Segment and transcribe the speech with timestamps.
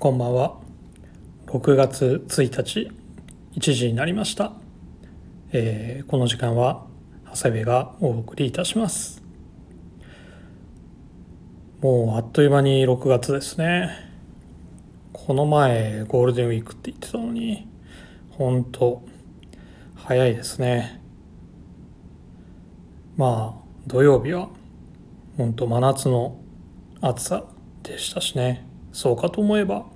[0.00, 0.56] こんばんは。
[1.48, 2.90] 6月1日、
[3.52, 4.54] 1時になりました。
[5.52, 6.86] えーこの時間は、
[7.26, 9.22] 長谷部がお送りいたします。
[11.82, 13.90] もうあっという間に6月ですね。
[15.12, 17.68] この前、ゴールデンウィークって言ってたのに、
[18.30, 19.02] ほんと、
[19.96, 21.02] 早いですね。
[23.18, 24.48] まあ、土曜日は、
[25.36, 26.38] ほんと真夏の
[27.02, 27.44] 暑さ
[27.82, 28.69] でしたしね。
[28.92, 29.86] そうかと思えば、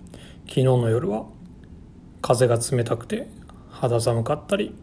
[0.47, 1.27] 昨日の夜は
[2.23, 3.29] 風が冷たくて
[3.71, 4.75] 肌寒かったり。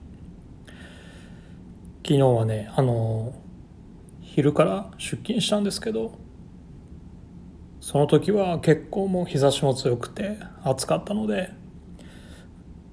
[2.03, 3.33] 昨日はねあの
[4.21, 6.17] 昼から出勤したんですけど
[7.79, 11.51] その時は結構もう日差しも強くて暑かったので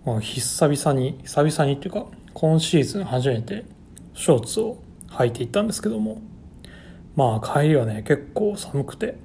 [0.04, 3.64] もう久々に久々にっていうか今シーズン初めて
[4.14, 4.78] ショーツを
[5.08, 6.20] 履いていったんですけども
[7.16, 9.16] まあ帰りはね結構寒くて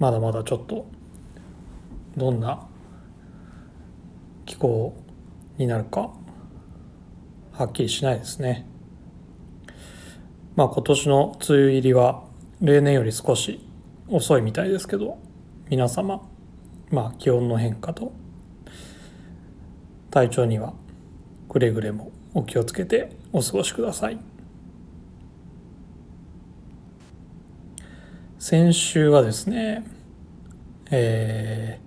[0.00, 0.86] まだまだちょっと
[2.16, 2.66] どんな
[4.46, 4.96] 気候
[5.58, 6.10] になるか
[7.52, 8.66] はっきりしないですね。
[10.56, 12.24] まあ今年の梅雨入りは
[12.62, 13.60] 例年より少し
[14.08, 15.18] 遅いみたいですけど
[15.68, 16.22] 皆様
[16.90, 18.12] まあ気温の変化と
[20.10, 20.72] 体調には
[21.50, 24.29] くれぐれもお気をつけてお過ごしください。
[28.42, 29.84] 先週はですね、
[30.90, 31.78] え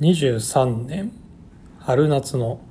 [0.00, 1.12] ー、23年
[1.80, 2.62] 春夏の、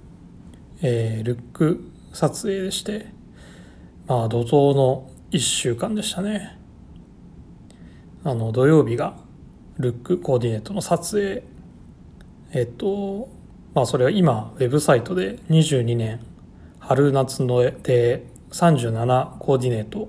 [0.81, 3.05] えールック撮影でして
[4.07, 6.57] まあ怒涛の1週間でしたね。
[8.23, 9.15] あの土曜日が
[9.77, 11.43] ルックコーディネートの撮影。
[12.59, 13.29] えっと
[13.75, 16.21] まあそれは今ウェブサイトで22年
[16.79, 20.07] 春夏ので37コーディネート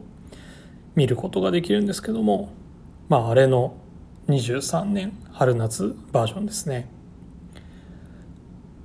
[0.94, 2.61] 見ることができるんですけども
[3.08, 3.76] まああれの
[4.28, 6.88] 23年春夏バージョンですね、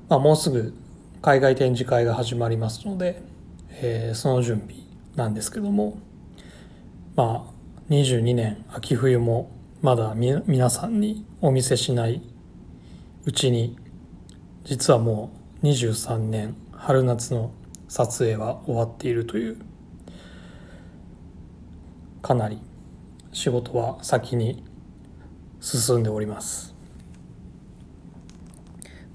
[0.09, 0.73] まあ、もうすぐ
[1.21, 3.21] 海外展示会が始まりますので、
[3.81, 4.75] えーその準備
[5.15, 5.99] なんですけども
[7.15, 7.57] まあ
[7.89, 9.51] 22年秋冬も
[9.81, 12.21] まだみ皆さんにお見せしない
[13.25, 13.77] うちに
[14.63, 15.31] 実はも
[15.63, 17.51] う23年春夏の
[17.87, 19.57] 撮影は終わっているという
[22.21, 22.59] かなり
[23.37, 24.63] 仕事は先に
[25.61, 26.73] 進んでおります。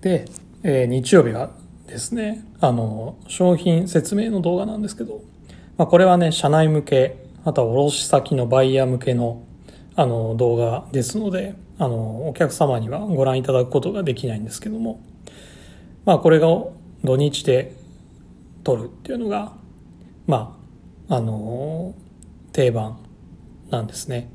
[0.00, 0.26] で、
[0.62, 1.50] えー日曜日は
[1.88, 5.22] ですねあの商品説明の動画なんですけど、
[5.76, 9.42] まあ、これはね社内向けあとは卸先のバイヤー向けの
[9.96, 15.02] あの動画ですのであのお客様にはご覧いただくことができないんですけども
[16.04, 16.46] まあこれが
[17.02, 17.74] 土日で
[18.62, 19.52] 撮るっていうのが
[20.28, 20.56] ま
[21.08, 21.94] ああの
[22.52, 22.98] 定番
[23.72, 24.30] なんですね。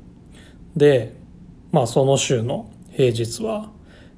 [0.76, 1.14] で
[1.70, 3.70] まあその週の平日は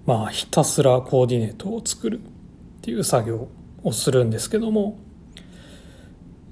[0.06, 2.22] まあひたすらコーディネートを作るっ
[2.80, 3.48] ていう作業
[3.84, 4.98] をするんですけども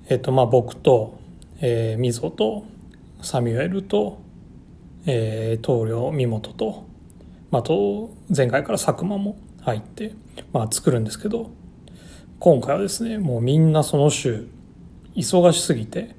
[0.08, 1.18] えっとまあ僕と、
[1.60, 2.66] えー、みぞと
[3.22, 4.20] サミュエルと、
[5.06, 6.86] えー、棟梁三本と、
[7.50, 10.12] ま、あと前回から佐久間も入って、
[10.52, 11.50] まあ、作るんですけど
[12.38, 14.46] 今回はですねもうみんなその週
[15.16, 16.17] 忙しすぎて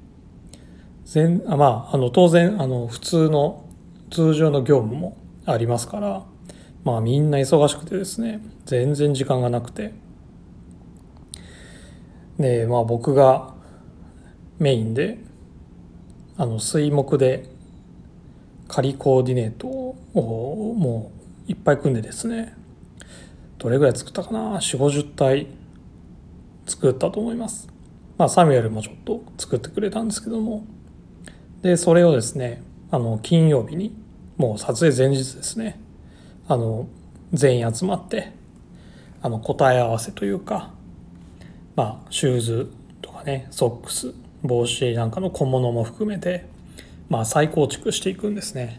[1.10, 3.64] 全あまああの当然あの普通の
[4.12, 6.24] 通常の業務もありますから
[6.84, 9.92] まあみんな忙しくてですね全然時間がなくて。
[12.38, 13.52] でまあ僕が
[14.58, 15.18] メインで
[16.38, 17.50] あの水木で
[18.68, 21.10] 仮コーディネートをも
[21.48, 22.54] ういっぱい組んでですね
[23.58, 25.48] どれぐらい作ったかな4 5 0体
[26.66, 27.68] 作ったと思います。
[28.16, 30.64] まあサミュエルもちょっと作ってくれたんですけども。
[31.62, 33.94] でそれをですねあの金曜日に
[34.36, 35.80] もう撮影前日ですね
[36.48, 36.88] あの
[37.32, 38.32] 全員集まって
[39.22, 40.72] あの答え合わせというか
[41.76, 42.72] まあシューズ
[43.02, 46.46] とかねソックス帽子なんかの小物も含めて
[47.08, 48.78] まあ再構築していくんですね。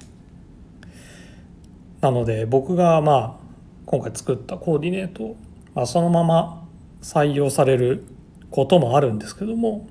[2.01, 3.41] なので僕がまあ
[3.85, 5.35] 今回作ったコーディネート、
[5.75, 6.65] まあ、そのまま
[7.01, 8.03] 採用される
[8.49, 9.87] こともあるんですけども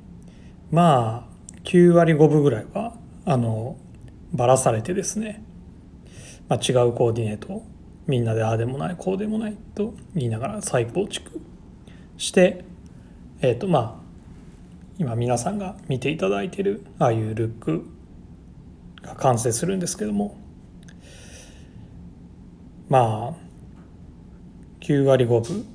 [0.71, 1.30] まあ
[1.65, 3.77] 9割5分ぐらいはあの
[4.33, 5.43] ばらされてですね、
[6.49, 7.67] まあ、違うコーディネートを
[8.07, 11.41] みんなでああでもないこうでもないと言いながら再構築
[12.17, 12.65] して
[13.41, 14.01] えっ、とまあ
[14.99, 17.87] 今皆さんが見ていただいてるああいうルック
[19.03, 20.37] が完成するんですけども
[22.89, 23.51] まあ
[24.81, 25.67] 9割5分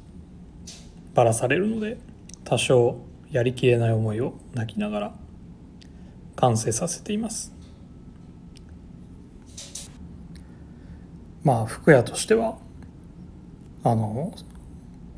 [1.13, 1.97] ばらされるので
[2.43, 2.97] 多少
[3.31, 5.15] やりきれない思いを泣きながら
[6.35, 7.53] 完成させています。
[11.43, 12.57] まあ服屋としては
[13.83, 14.33] あの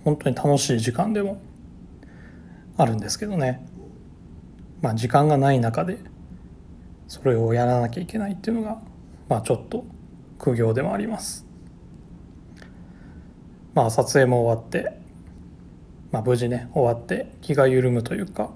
[0.03, 1.41] 本当に楽しい時間でも
[2.75, 3.65] あるんですけどね。
[4.81, 5.99] まあ時間がない中で
[7.07, 8.81] それをやらなきゃいけないっていうのが
[9.29, 9.85] まあちょっと
[10.37, 11.45] 苦行でもあります。
[13.73, 14.99] まあ撮影も終わって
[16.11, 18.51] まあ無事ね終わって気が緩むというか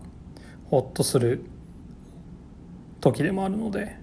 [0.70, 1.46] ほっとする
[3.02, 3.98] 時でもあるので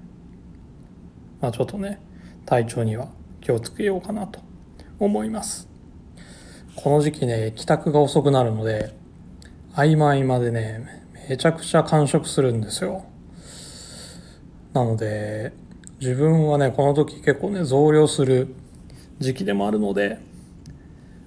[1.40, 2.00] まあちょっとね
[2.44, 3.08] 体調には
[3.40, 4.40] 気をつけようかなと
[4.98, 5.68] 思います。
[6.74, 8.94] この時期ね帰宅が遅くなるので
[9.72, 13.04] 合間合間でねめちゃくちゃ完食するんですよ。
[14.72, 15.52] なので
[16.00, 18.54] 自分はねこの時結構ね増量する
[19.18, 20.18] 時期でもあるので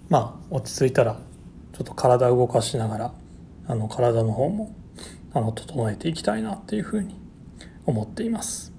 [0.09, 1.19] まあ落ち着いたら
[1.73, 3.13] ちょっと体動かしながら
[3.67, 4.75] あの体の方も
[5.33, 7.20] あの整えていきたいなっていうふうに
[7.91, 8.73] 思っています。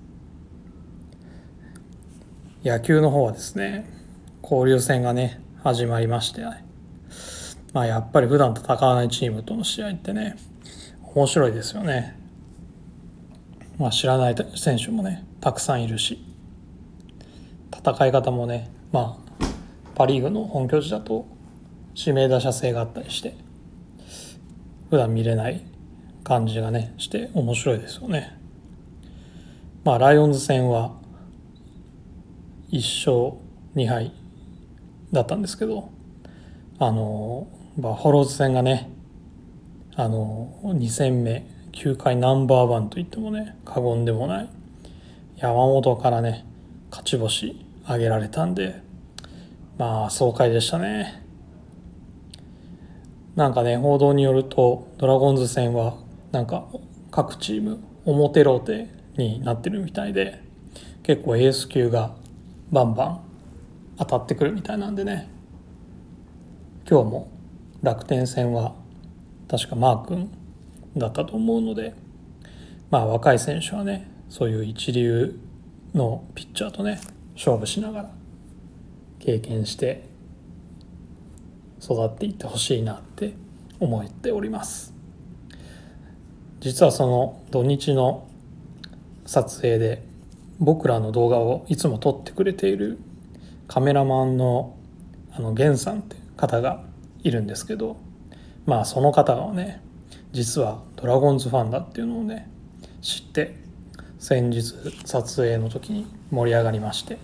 [2.64, 3.86] 野球の方はですね
[4.42, 6.42] 交流戦がね始まりまして、
[7.72, 10.36] まあやっぱり普段戦わないチームとの試合ってね
[11.14, 12.18] 面白いですよね。
[13.78, 16.24] まあ知らない選手もねたくさんいるし
[17.76, 19.46] 戦い方もねまあ
[19.94, 21.26] パ・リーグの本拠地だと
[21.94, 23.36] 指名打者制があったりして
[24.88, 25.62] 普段見れない
[26.24, 28.40] 感じがねして面白いですよね。
[29.84, 30.92] まあライオンズ戦は
[32.70, 33.38] 1勝
[33.74, 34.12] 2敗
[35.10, 35.90] だったんですけど
[36.78, 38.90] あのバファローズ戦がね
[39.96, 44.48] あの2戦目球界ナンバーワンと言ってもね過言でもない
[45.36, 46.46] 山本からね
[46.90, 48.82] 勝ち星挙げられたんで
[49.78, 51.20] まあ爽快でしたね。
[53.34, 55.96] なんかね報道によるとドラゴンズ戦は
[56.32, 56.66] なんか
[57.10, 60.42] 各チーム表ローテになってるみたいで
[61.02, 62.14] 結構エース級が
[62.70, 63.20] バンバン
[63.98, 65.28] 当たってくるみたいなんでね。
[66.88, 67.30] 今日も
[67.82, 68.74] 楽天戦は
[69.48, 70.30] 確かマー君
[70.96, 71.94] だったと思うので
[72.90, 75.38] まあ若い選手はねそういう一流
[75.94, 77.00] のピッチャーとね
[77.34, 78.10] 勝負しながら
[79.20, 80.08] 経験して
[81.80, 83.34] 育っていってほしいなって
[83.78, 84.94] 思っております。
[86.60, 88.28] 実はその土日の
[89.32, 90.02] 撮影で
[90.58, 92.98] 僕らの動画をいつも撮ってくれている
[93.66, 94.76] カメラマンの
[95.32, 96.84] あのゲンさんって方が
[97.22, 97.96] いるんですけど
[98.66, 99.82] まあその方がね
[100.32, 102.50] 実はドラゴンズファンだっていうのをね
[103.00, 103.56] 知って
[104.18, 104.74] 先日
[105.06, 107.16] 撮影の時に盛り上がりまして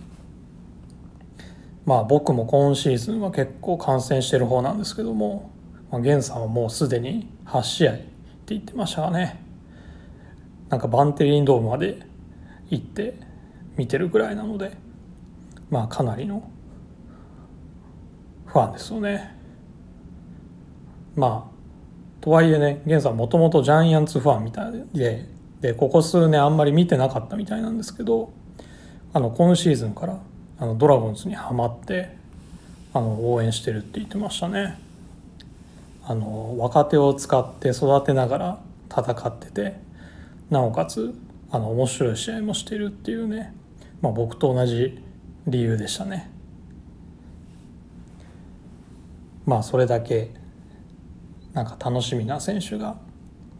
[1.85, 5.51] まあ僕も今シーズンは結構感染してる方なんですけども、
[5.91, 8.03] まあ、ゲンさんはもうすでに8試合って
[8.47, 9.48] 言ってましたがね。
[10.69, 11.99] なんかバンテリンドームまで
[12.69, 13.15] 行って
[13.77, 14.77] 見てるぐらいなので
[15.69, 16.49] まあかなりの
[18.45, 19.35] ファンですよね。
[21.15, 25.25] まあとはいえねゲンさんもともとジャイアンツファンみたいで
[25.61, 28.31] でここ数年あんまり見てなかったみたいなんですけど
[29.13, 30.19] あの今シーズンから
[30.59, 32.17] あのドラゴンズにはまって
[32.93, 34.79] あの応援してるって言ってましたね。
[36.05, 39.79] あの若手を使って育てながら戦ってて
[40.49, 41.13] なおかつ
[41.51, 43.53] あの面白い試合もしてるっていうね、
[44.01, 45.03] まあ、僕と同じ
[45.47, 46.29] 理由でしたね。
[49.45, 50.31] まあそれだけ
[51.53, 52.97] なんか楽しみな選手が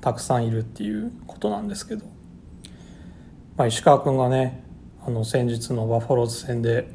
[0.01, 2.05] たくさんいるっていうことなんですけど、
[3.57, 4.63] まあ、石川君がね
[5.05, 6.89] あの先日のバファローズ戦で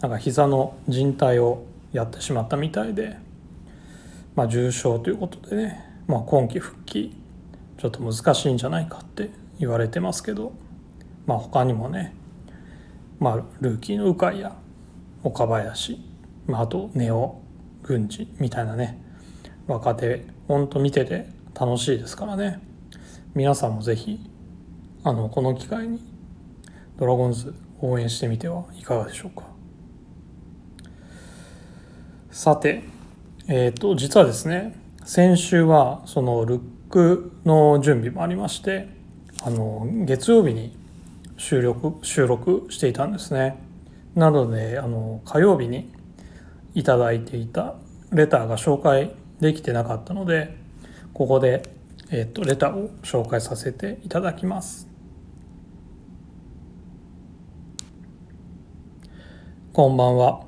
[0.00, 3.16] なんか膝の靭帯をやってしまったみたいで、
[4.34, 7.14] まあ、重傷ということでね、まあ、今季復帰
[7.80, 10.52] ちょっと難しいんじゃないかって言われてますけど、
[11.24, 12.14] まあ、他にもね、
[13.18, 14.54] まあ、ルーキーの鵜飼や
[15.22, 15.98] 岡林、
[16.46, 17.40] まあ、あと根尾
[17.82, 19.02] 郡司みたいなね
[19.66, 22.60] 若手ほんと見てて楽しいですからね。
[23.34, 24.30] 皆さんも是非
[25.02, 26.04] あのこの機会に
[26.98, 29.44] ドラゴンズ応援してみてはいかがでしょうか。
[32.30, 32.82] さて
[33.48, 38.88] えっ、ー、と実はですね先週はそのルックの準備もありまして
[39.42, 40.76] あの月曜日に
[41.38, 43.56] 収録収録していたんですね。
[44.14, 45.90] なのであの火曜日に
[46.74, 47.76] いただいていた
[48.12, 50.54] レターが紹介できてなかったので
[51.14, 51.62] ここで、
[52.10, 54.88] えっとレターを紹介させていただきます。
[59.72, 60.42] こんばんは。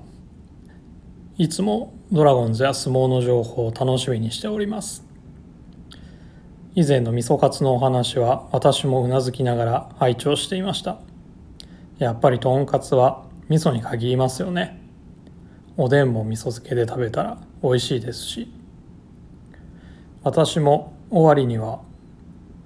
[1.39, 5.12] いつもドラゴンズや相撲の情報を楽しみにしております。
[6.75, 10.97] 以前の味噌カツのお話は私もうなずきながら拝聴していました。
[11.99, 14.81] やっぱりとんかつは味噌に限りますよね。
[15.76, 18.50] おでんも味噌漬けで食べたら美味しいですし。
[20.23, 21.83] 私も終わりには、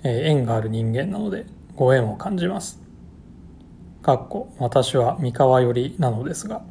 [0.05, 2.81] えー、縁がある人間なのでご縁を感じます。
[4.03, 6.63] かっこ私は三河寄りなのですが。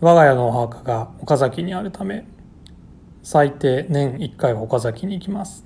[0.00, 2.24] 我が家のお墓が岡崎にあるため
[3.26, 5.64] 最低年1回岡崎に行きます。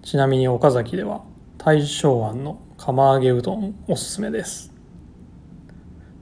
[0.00, 1.22] ちなみに岡崎では
[1.58, 4.72] 大正庵の釜揚げうどんおすすめです。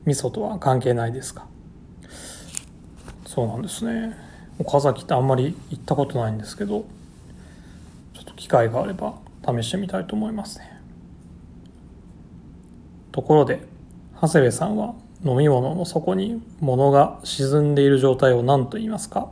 [0.07, 1.47] 味噌とは関係ないですか？
[3.27, 4.17] そうなんですね。
[4.59, 6.85] 岡崎ってあんまり行ったことないんですけど
[8.13, 9.15] ちょっと機会があれば
[9.47, 10.81] 試してみたいと思いますね。
[13.13, 13.63] ところで
[14.21, 19.31] 長谷部さんは飲み物の底に物が沈んでいる状態を何と言いますか？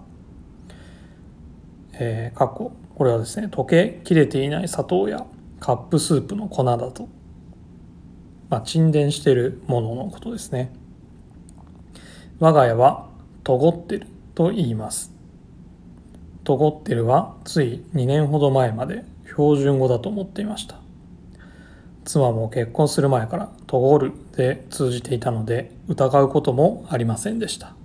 [1.98, 5.26] えー、過去これはですね溶けきれていない砂糖や
[5.60, 7.08] カップスープの粉だと、
[8.48, 10.72] まあ、沈殿しているもののことですね。
[12.38, 13.08] 我が家は
[13.44, 15.12] とごってると言います。
[16.44, 20.80] とごってるはつい2年ほど前まで標準語だと思っていました。
[22.04, 27.75] 妻も結婚する前から「とごる」で通じていたので疑うこともありませんでした。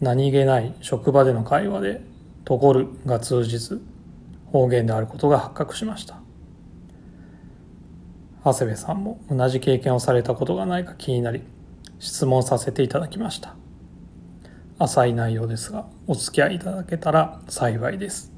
[0.00, 2.00] 何気ない職場での会話で
[2.44, 3.82] 「とごる」が通じず
[4.52, 6.20] 方言であることが発覚しました。
[8.44, 11.42] 長谷部さんも同じ経験をされたことがないか気になり
[11.98, 13.56] 質問させていただきました。
[14.78, 18.32] 浅い内容ですがお付き合いいただけたら幸いです。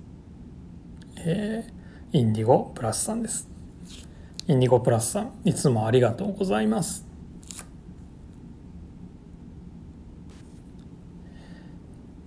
[1.18, 3.48] えー、インディゴプラスさんです。
[4.48, 7.09] インディゴプラスさんいつもありがとうございます。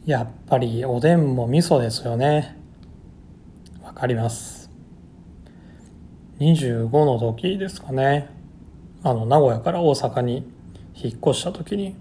[0.05, 2.57] やっぱりおでんも味噌ですよね。
[3.81, 4.69] わかります。
[6.39, 8.29] 25の時ですかね。
[9.01, 10.51] あの名古屋から大阪に
[10.93, 11.95] 引っ越した時に、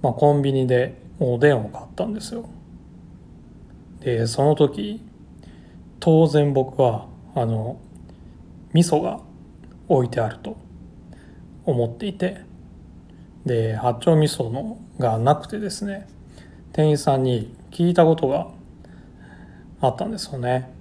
[0.00, 2.48] まあ、コンビニでおでんを買ったんですよ。
[4.00, 5.02] でその時
[5.98, 7.78] 当然僕はあの
[8.72, 9.20] 味噌が
[9.88, 10.56] 置いてあると
[11.66, 12.40] 思っていて
[13.44, 16.08] で八丁味噌のがなくてですね
[16.72, 18.48] 店員さんに聞いたことが
[19.80, 20.72] あったんですよね。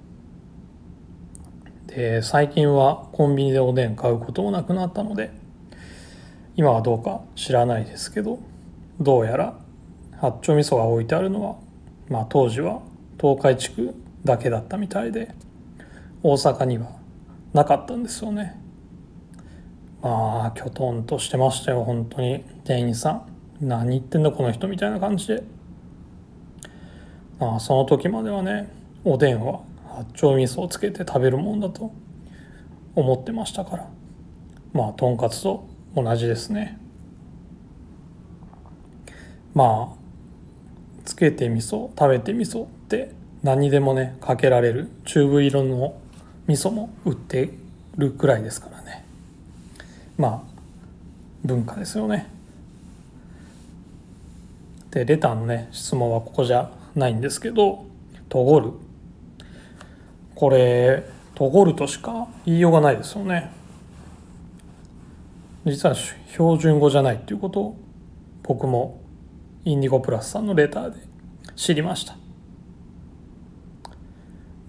[1.87, 5.31] で最近はコンビニでおでん買うこともなくなったので
[6.55, 8.39] 今はどうか知らないですけど
[8.99, 9.55] どうやら
[10.17, 11.55] 八丁味噌が置いてあるのは、
[12.09, 12.81] まあ、当時は
[13.19, 15.33] 東海地区だけだったみたいで
[16.21, 16.91] 大阪には
[17.53, 18.59] なかったんですよね。
[20.01, 22.43] まあきょとんとしてましたよ本当に。
[22.63, 23.25] 店員さん。
[23.61, 25.43] 何言ってんだこの人みたいな感じで。
[27.39, 28.71] まあその時まではね
[29.03, 31.91] おでんは八丁味噌をつけて食べるもんだと
[32.95, 33.87] 思ってましたから。
[34.73, 36.77] まあとんかつと同じですね。
[39.53, 39.99] まあ
[41.05, 45.99] つけて味噌食べて味噌って何にでもねかけられるチューブ色の
[46.47, 47.51] 味噌も売って
[47.97, 49.05] るくらいですからね。
[50.17, 50.41] まあ
[51.43, 52.29] 文化ですよね。
[54.91, 57.85] でレターのね質問はここじゃないんですけど
[58.29, 58.71] 「とごる」
[60.35, 61.03] これ
[61.35, 63.51] 「とごる」としか言いようがないですよね。
[65.65, 67.77] 実は標準語じゃないっていうことを
[68.43, 69.01] 僕も
[69.65, 70.99] インディゴプラスさんのレターで
[71.55, 72.15] 知りました。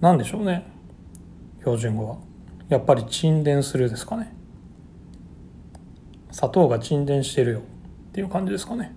[0.01, 0.67] 何でしょうね。
[1.59, 2.17] 標準語は。
[2.69, 4.33] やっぱり沈殿するですかね。
[6.31, 7.61] 砂糖が沈殿してるよっ
[8.13, 8.95] ていう感じですかね。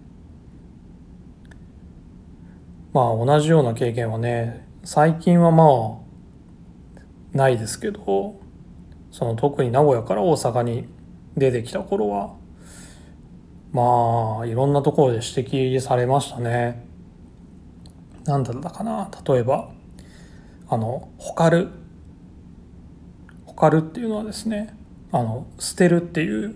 [2.95, 5.99] まあ同じような経験はね最近はま
[7.35, 8.41] あないですけど
[9.11, 10.87] その特に名古屋から大阪に
[11.37, 12.37] 出てきた頃は
[13.73, 16.87] まあいろんなところで指摘されましたね。
[18.25, 19.11] 何だったかな。
[19.27, 19.71] 例えば
[20.69, 21.71] あの「ほかる」
[23.45, 24.77] 「ほかる」っていうのはですね
[25.11, 26.55] あの捨てるっていう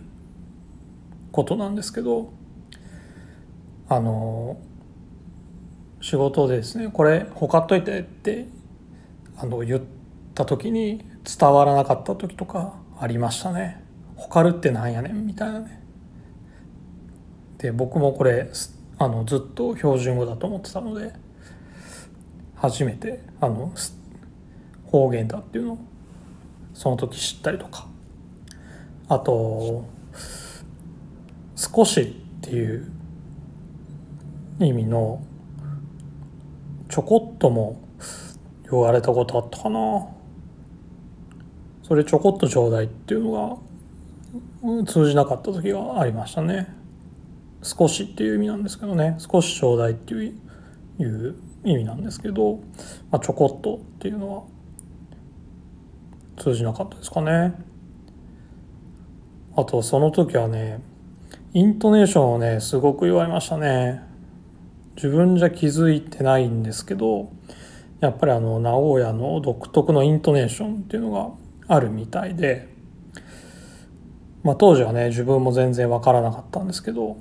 [1.33, 2.33] ことなんですけど
[3.88, 4.59] あの
[6.08, 8.46] 仕事でですねこれほかっといてって
[9.36, 9.82] あの言っ
[10.34, 13.84] た時に伝わらなかった時とかありましたね。
[14.16, 15.84] ほかるってなんやねんみたいなね。
[17.58, 18.48] で僕もこれ
[18.98, 21.12] あのずっと標準語だと思ってたので
[22.56, 23.70] 初めてあの
[24.86, 25.78] 方言だっていうのを
[26.72, 27.86] その時知ったりとか
[29.10, 29.84] あと
[31.54, 32.04] 少しっ
[32.40, 32.90] ていう
[34.58, 35.22] 意味の
[36.88, 37.80] ちょこっとも
[38.71, 40.09] 言われたことあったかな。
[41.83, 43.61] それちょこっとちょうだいっていうの
[44.62, 46.75] が通じなかった時がありましたね。
[47.62, 49.16] 少しっていう意味なんですけどね。
[49.18, 50.35] 少しちょうだいっていう
[50.99, 52.61] いう意味なんですけど、
[53.11, 54.42] まあ、ちょこっとっていうのは
[56.37, 57.54] 通じなかったですかね。
[59.57, 60.80] あとその時はね
[61.52, 64.07] イントネーションをねすごく言われましたね。
[64.98, 67.30] 自分じゃ気づいてないんですけど
[68.00, 71.30] やっぱりあの名古屋の独特のイントネーションっていうのが
[71.72, 72.66] あるみたいで、
[74.42, 77.16] まあ、当時はね自分も全然わからなかったんですけど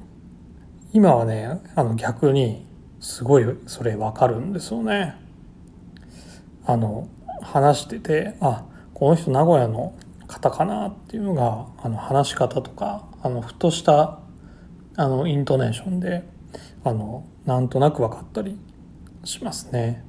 [0.91, 2.65] 今はねあの逆に
[2.99, 5.15] すごいそれわかるんですよね。
[6.65, 7.07] あの
[7.43, 8.65] 話しててあ
[8.95, 9.93] この人名古屋の
[10.25, 14.19] 方かなっていうのがあの話し方とかあのふとした
[14.95, 16.27] あのイントネーションで
[16.83, 18.59] あのなんとなく分かったり
[19.23, 20.03] しますね。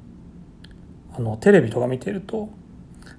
[1.15, 2.51] あのテレビとか見てると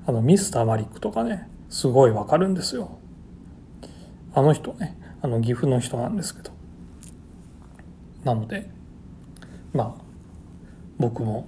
[0.06, 3.00] あのミスターマリックとかねすごい分かるんですよ。
[4.36, 6.52] あの人ねあの岐阜の人なんですけど
[8.26, 8.70] なので
[9.74, 10.02] まあ
[10.98, 11.48] 僕も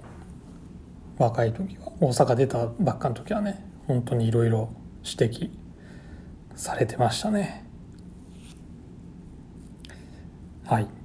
[1.18, 4.70] 若い時は大阪出たばっかの時はね本当にいろいろ
[5.04, 5.50] 指摘
[6.56, 7.66] されてましたね
[10.64, 11.01] はい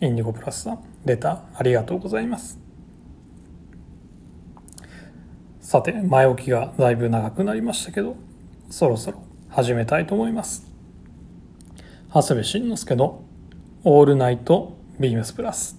[0.00, 2.58] インディゴプラスさんレターありがとうございます。
[5.60, 8.16] さて前置きがだいぶ長くなりましたけど
[8.70, 10.66] そろそろ始めたいと思います。
[12.14, 13.22] 長谷部慎之介の
[13.84, 15.76] 「オールナイトビームスプラス」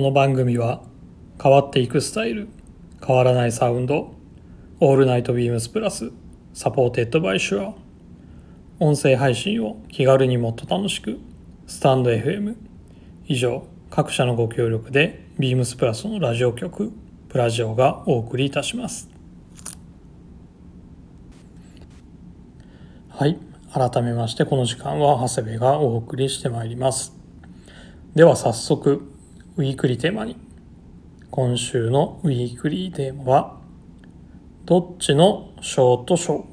[0.00, 0.80] この番組は
[1.38, 2.48] 変わっていくスタイル
[3.06, 4.14] 変わらないサウンド
[4.80, 6.10] オールナイトビームスプラス
[6.54, 7.74] supported by シュア
[8.78, 11.18] 音声配信を気軽にもっと楽しく
[11.66, 12.56] スタンド FM
[13.26, 16.92] 以上各社のご協力でビームスプラスのラジオ局
[17.28, 19.10] プラジオがお送りいたします。
[23.10, 23.36] はい。
[23.70, 27.14] 改めましてこの時間は長谷部がお送りしてまいります。
[28.14, 29.09] では早速
[29.60, 30.38] ウィークリーテーマに。
[31.30, 33.60] 今週のウィークリーテーマは
[34.64, 36.44] どっちのショートショー。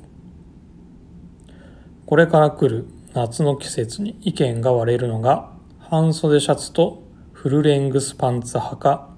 [2.06, 9.10] これから来る夏の季節に意見が割れるのが半袖シャツとフルレングスパンツ派か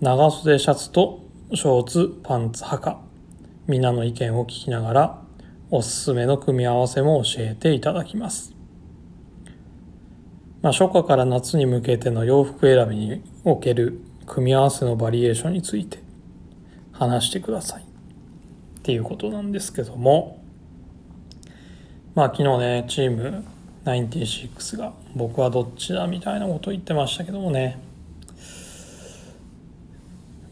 [0.00, 3.02] 長袖シャツとショーツパンツ派か
[3.66, 5.22] 皆の意見を聞きながら
[5.70, 8.59] おすすめの組み合わせも教えていただきます。
[10.62, 15.98] まあ、初夏から夏に向けての洋服選びにおける組み合わせのバリエーションについて
[16.92, 17.82] 話してください。
[17.82, 20.38] っていうことなんですけども。
[22.14, 23.44] まあ昨日ねチーム
[23.84, 27.78] 96が僕はどっちだみたいなこと言ってましたけどもね。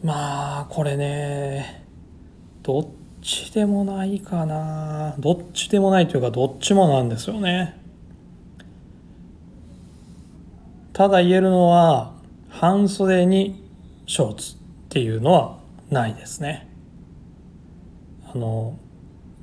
[0.03, 1.85] まあこれね
[2.63, 2.87] どっ
[3.21, 5.15] ちでもないかな。
[5.19, 7.77] どっちでもないというかどっちもなんですよね。
[10.99, 12.11] ただ言えるのは
[12.49, 13.63] 半袖に
[14.05, 14.57] ショーツっ
[14.89, 15.59] ていうのは
[15.89, 16.67] ないですね。
[18.25, 18.77] あの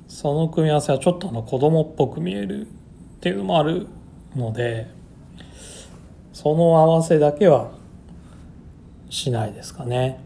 [0.07, 2.69] その組み合わせはちょっとあの子供っぽく見えるっ
[3.21, 3.87] ていうのもある
[4.35, 4.85] ので
[6.31, 7.71] その合わせだけは
[9.09, 10.19] しないですかね。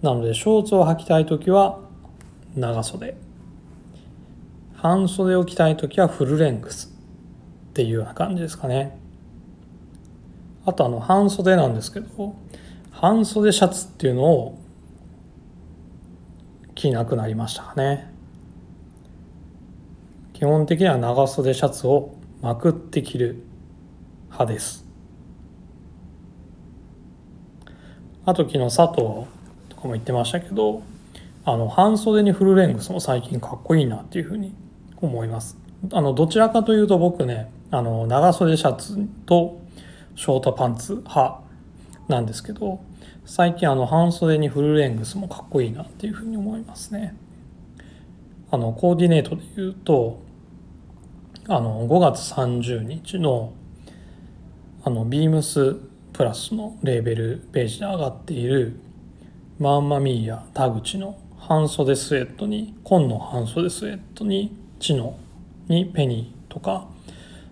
[0.00, 1.80] なのでショーツを履きたい時は
[2.56, 3.14] 長袖。
[4.74, 6.96] 半袖を着たい時はフルレングス
[7.68, 8.97] っていうような感じですかね。
[10.66, 12.34] あとあの半袖なんですけど
[12.90, 14.58] 半袖シャツっていうのを
[16.74, 18.12] 着なくなりましたかね。
[20.32, 23.42] 基本的には長袖シャツをまくって着る
[24.26, 24.84] 派です。
[28.24, 29.26] あと昨日佐藤
[29.68, 30.82] とかも言ってましたけど
[31.44, 34.54] あの半袖にフルレングスも最近かっこいいなっていうふうに
[35.00, 35.56] 思います。
[35.92, 39.60] あのどちらかというと僕ねあの長袖シャツと
[40.18, 41.40] ショートパンツ派
[42.08, 42.80] なんですけど
[43.24, 47.14] 最近あの半袖にフルレングスもかっこいいなっていうふうに思いますね。
[48.50, 50.20] あのコーディネートで言うと
[51.46, 53.52] あの5月30日の
[54.82, 55.76] あのビームス
[56.12, 58.80] プラスのレーベルページで上がっている
[59.60, 65.16] マンマミーや田口の半袖スウェットに紺の半袖スウェットにチノ
[65.68, 66.88] にペニーとか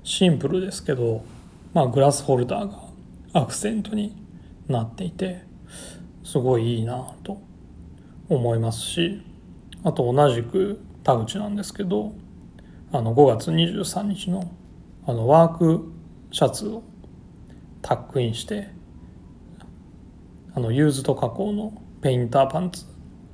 [0.02, 1.22] シンプルですけど、
[1.76, 2.78] まあ、グラスホルダーが
[3.34, 4.16] アクセントに
[4.66, 5.42] なっていて
[6.24, 7.42] すごいいいなと
[8.30, 9.20] 思いますし
[9.84, 12.14] あと同じく田口なんですけど
[12.92, 14.50] あの5月23日の
[15.06, 15.92] あのワーク
[16.30, 16.82] シャツを
[17.82, 18.70] タックインして
[20.54, 22.86] あのユーズド加工のペインターパンツ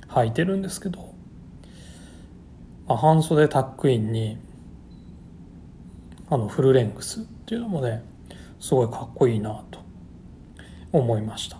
[0.09, 1.13] 履いてるんですけど、
[2.87, 4.37] まあ、半袖タックインに
[6.29, 8.11] あのフルレングスっていうのもね
[8.63, 9.79] すごいかっこいいなと
[10.93, 11.57] 思いました。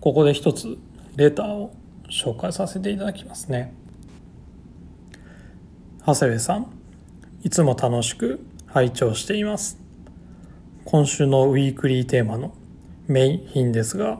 [0.00, 0.76] ここで一つ
[1.14, 1.72] レターを
[2.10, 3.72] 紹介させていただきますね。
[6.04, 6.66] 長谷部さん
[7.44, 9.78] いつも楽しく拝聴しています。
[10.84, 12.52] 今週のウィークリーテーマの
[13.06, 14.18] メイン品ですが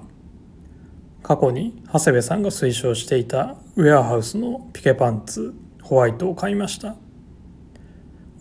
[1.24, 6.94] 過去に長谷部さんが推奨していたウェアハウスのピケパンツホワイトを買いました。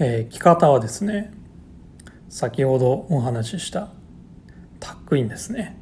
[0.00, 1.32] えー、着方はですね
[2.28, 3.88] 先ほどお話しした
[4.78, 5.76] タックインですね。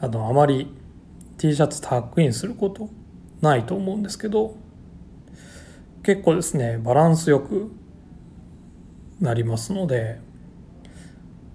[0.00, 0.68] あのあまり
[1.38, 2.90] T シャツタックインすること
[3.40, 4.56] ないと思うんですけど
[6.02, 7.70] 結構ですねバランスよく
[9.20, 10.20] なりますので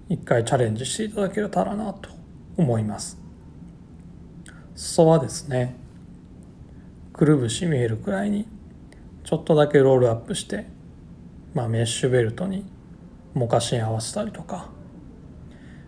[0.08, 2.10] 一回チャレンジしていただけたらなと
[2.58, 3.19] 思います。
[4.80, 5.76] 裾はですね。
[7.12, 8.48] くるぶし見えるくらいに
[9.26, 10.68] ちょっとだけロールアップして
[11.54, 12.64] まあ、メッシュベルトに
[13.34, 14.70] モカシン合わせたりとか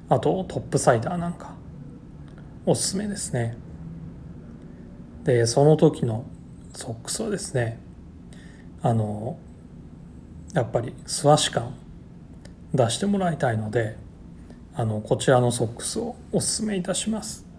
[0.10, 1.54] あとトップサイダーなんか
[2.65, 3.56] おすすめですね。
[5.23, 6.25] でその時の
[6.73, 7.80] ソックスはですね
[8.82, 9.38] あの
[10.54, 11.73] やっぱり素足感
[12.73, 13.95] 出してもらいたいので
[14.75, 17.51] あのこちらのソックスをおすすめいたします。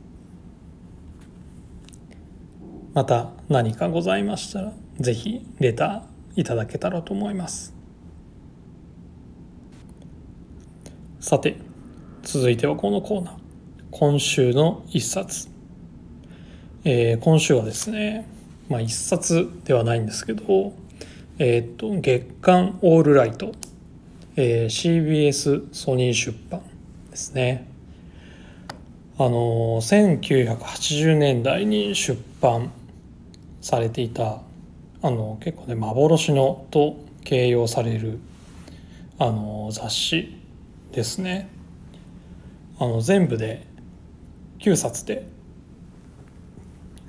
[2.98, 7.76] また何かございましたら是非レターいただけたらと思います。
[11.20, 11.58] さて
[12.24, 13.36] 続いてはこのコーナー。
[13.92, 15.48] 今週の一冊、
[16.86, 18.28] えー、今週はですね、
[18.68, 20.74] まあ、一冊ではないんですけど、
[21.38, 23.52] えー、っと月刊オールライト、
[24.36, 26.64] えー、CBS ソニー出版
[27.12, 27.70] ですね。
[29.20, 32.72] あの1980年代に出版。
[33.68, 34.40] されていた
[35.02, 38.20] あの結構ね幻のと形容される
[39.20, 40.42] あの雑誌
[40.94, 41.50] ですね。
[42.80, 43.68] あの全部で
[44.60, 45.28] 9冊で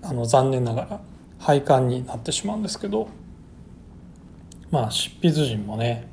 [0.03, 1.01] あの残念ながら
[1.39, 3.09] 廃刊になってしまうんですけど
[4.73, 6.09] まあ執筆陣もね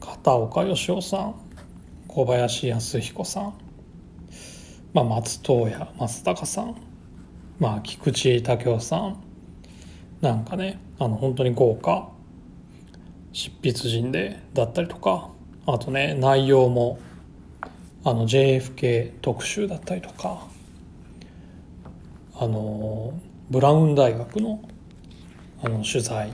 [0.00, 1.34] 片岡義雄さん
[2.06, 3.54] 小林康彦さん、
[4.92, 6.76] まあ、松任谷松坂さん、
[7.58, 9.27] まあ、菊池武雄さん
[10.20, 12.08] なんかねあの本当に豪華
[13.32, 15.30] 執筆陣でだったりとか
[15.66, 16.98] あとね内容も
[18.04, 20.46] あの JFK 特集だったりとか
[22.34, 23.12] あの
[23.50, 24.60] ブラウン大学の
[25.62, 26.32] あの取材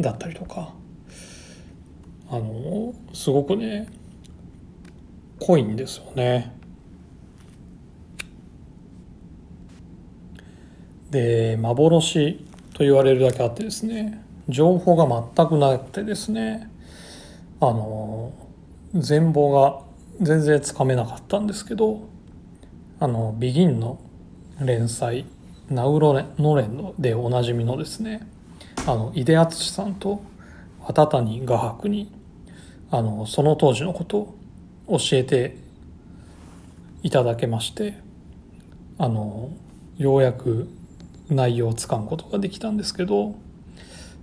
[0.00, 0.74] だったりとか
[2.28, 3.88] あのすごくね
[5.40, 6.56] 濃いんですよね。
[11.10, 15.06] で幻と言われるだけあってですね情報が
[15.36, 16.70] 全くなくてですね
[17.60, 18.32] あの
[18.94, 19.82] 全貌が
[20.20, 22.08] 全然つかめなかったんですけど
[23.00, 23.98] あのビギンの
[24.60, 25.24] 連載
[25.70, 28.28] 「ナウロノレン」でおなじみのですね
[28.86, 30.22] あの井出淳さんと
[30.80, 32.12] 綿谷画伯に
[32.90, 34.34] あのその当時のこと
[34.86, 35.56] を教えて
[37.02, 37.94] いただけまして
[38.98, 39.50] あの
[39.96, 40.68] ようやく
[41.28, 43.34] 内容をつかむことができたんですけど、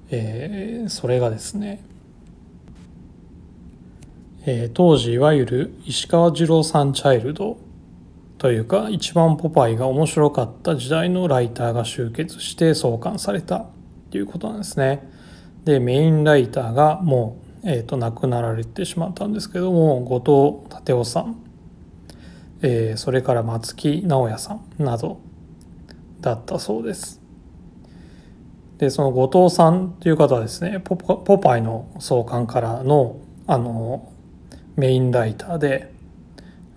[0.09, 1.83] えー、それがですね、
[4.45, 7.57] えー、当時いわゆる石川次郎さんチャイルド
[8.37, 13.65] というか一番ポパイが面白かった時代のライターが集結して創刊された
[14.11, 15.07] ということなんですね。
[15.65, 21.35] でメインライターがもう、えーと、亡くなられてしまったんですけども後藤立夫さん、
[22.61, 25.19] えー、それから松木直也さんなど
[26.21, 27.21] だったそうです。
[28.77, 34.11] でその後藤さんという方はですねポパイの創刊からのあの
[34.77, 35.93] メインライターで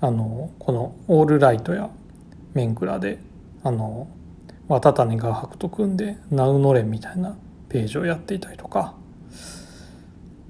[0.00, 1.90] あのこの「オールライト」や
[2.54, 3.18] 「メンクラで」
[3.62, 4.08] あの
[4.66, 7.36] 綿谷画伯と組んで「ナウノレン」みたいな
[7.68, 8.94] ページをやっていたりとか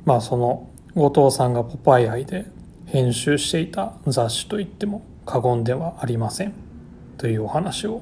[0.07, 2.47] まあその後藤さんが「ポパイ愛」で
[2.87, 6.55] 編集していた雑誌といっても過言ではありません
[7.19, 8.01] というお話を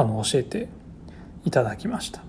[0.00, 0.68] あの教えて
[1.44, 2.22] いただきました。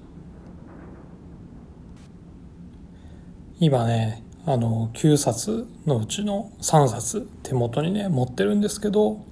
[3.60, 9.24] 今ねあの9冊のうちの3冊手元にね持ってるんですけど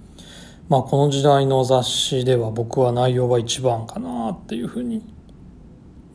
[0.70, 5.04] まあこの時代の雑誌では僕は内容が一番かなっていうふうに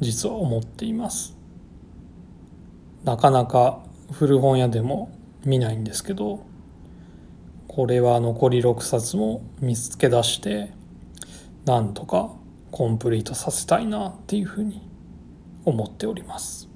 [0.01, 1.37] 実は思っています。
[3.03, 3.81] なかなか
[4.13, 5.11] 古本屋でも
[5.45, 6.47] 見ないんですけど
[7.69, 10.73] これは残り6冊も見つけ出して
[11.65, 12.31] なんとか
[12.71, 14.89] コンプリートさせたいなっていうふうに
[15.65, 16.69] 思っております。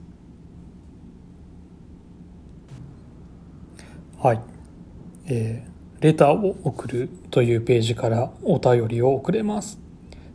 [4.21, 4.41] はい、
[5.27, 9.79] えー、レターを送るというページからお便りを送れます。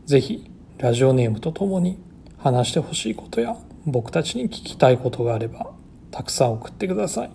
[0.05, 1.97] ぜひラジオネームとともに
[2.37, 5.71] 話してほしいことや僕たちに聞きたいことがあれば
[6.11, 7.31] たくさん送ってください。